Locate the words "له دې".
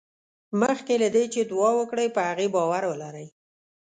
1.03-1.23